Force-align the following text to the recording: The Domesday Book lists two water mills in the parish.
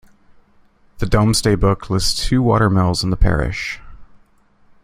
The 0.97 1.05
Domesday 1.05 1.53
Book 1.53 1.91
lists 1.91 2.25
two 2.25 2.41
water 2.41 2.71
mills 2.71 3.03
in 3.03 3.11
the 3.11 3.15
parish. 3.15 3.79